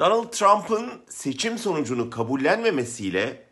[0.00, 3.46] Donald Trump'ın seçim sonucunu kabullenmemesiyle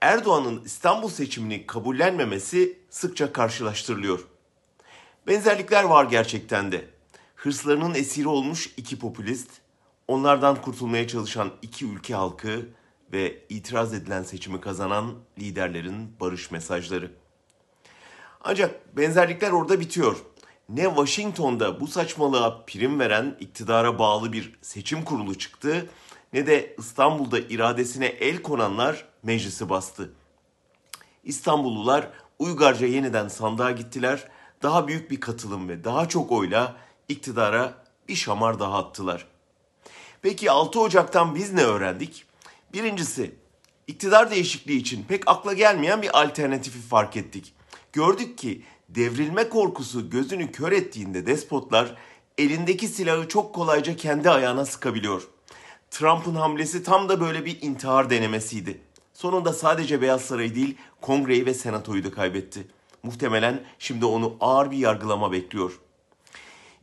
[0.00, 4.26] Erdoğan'ın İstanbul seçimini kabullenmemesi sıkça karşılaştırılıyor.
[5.26, 6.84] Benzerlikler var gerçekten de.
[7.34, 9.50] Hırslarının esiri olmuş iki popülist,
[10.08, 12.68] onlardan kurtulmaya çalışan iki ülke halkı
[13.12, 17.12] ve itiraz edilen seçimi kazanan liderlerin barış mesajları.
[18.40, 20.16] Ancak benzerlikler orada bitiyor.
[20.74, 25.88] Ne Washington'da bu saçmalığa prim veren iktidara bağlı bir seçim kurulu çıktı
[26.32, 30.12] ne de İstanbul'da iradesine el konanlar meclisi bastı.
[31.24, 34.28] İstanbullular uygarca yeniden sandığa gittiler.
[34.62, 36.76] Daha büyük bir katılım ve daha çok oyla
[37.08, 37.74] iktidara
[38.08, 39.26] bir şamar daha attılar.
[40.22, 42.24] Peki 6 Ocak'tan biz ne öğrendik?
[42.72, 43.34] Birincisi,
[43.86, 47.54] iktidar değişikliği için pek akla gelmeyen bir alternatifi fark ettik.
[47.92, 51.96] Gördük ki devrilme korkusu gözünü kör ettiğinde despotlar
[52.38, 55.28] elindeki silahı çok kolayca kendi ayağına sıkabiliyor.
[55.90, 58.80] Trump'ın hamlesi tam da böyle bir intihar denemesiydi.
[59.14, 62.66] Sonunda sadece Beyaz Saray değil, Kongreyi ve Senatoyu da kaybetti.
[63.02, 65.80] Muhtemelen şimdi onu ağır bir yargılama bekliyor.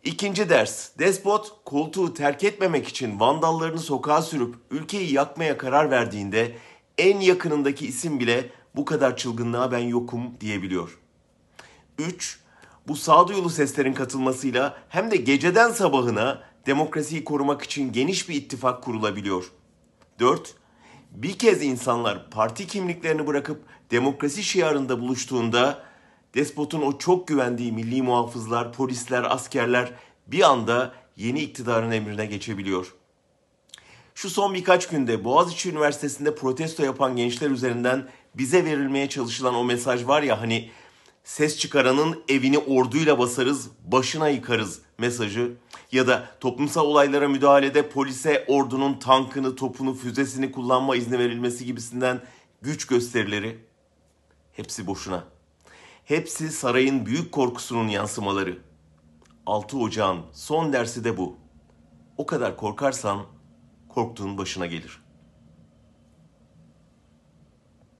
[0.03, 6.55] İkinci ders, despot koltuğu terk etmemek için vandallarını sokağa sürüp ülkeyi yakmaya karar verdiğinde
[6.97, 10.99] en yakınındaki isim bile bu kadar çılgınlığa ben yokum diyebiliyor.
[11.97, 12.39] 3.
[12.87, 19.51] Bu sağduyulu seslerin katılmasıyla hem de geceden sabahına demokrasiyi korumak için geniş bir ittifak kurulabiliyor.
[20.19, 20.55] 4.
[21.11, 23.61] Bir kez insanlar parti kimliklerini bırakıp
[23.91, 25.83] demokrasi şiarında buluştuğunda
[26.33, 29.91] despotun o çok güvendiği milli muhafızlar, polisler, askerler
[30.27, 32.93] bir anda yeni iktidarın emrine geçebiliyor.
[34.17, 40.07] Şu son birkaç günde Boğaziçi Üniversitesi'nde protesto yapan gençler üzerinden bize verilmeye çalışılan o mesaj
[40.07, 40.71] var ya hani
[41.23, 45.53] ses çıkaranın evini orduyla basarız, başına yıkarız mesajı
[45.91, 52.21] ya da toplumsal olaylara müdahalede polise ordunun tankını, topunu, füzesini kullanma izni verilmesi gibisinden
[52.61, 53.59] güç gösterileri
[54.53, 55.23] hepsi boşuna.
[56.05, 58.57] Hepsi sarayın büyük korkusunun yansımaları.
[59.45, 61.35] 6 Ocağın son dersi de bu.
[62.17, 63.36] O kadar korkarsan
[63.97, 65.06] korktuğun başına gelir.''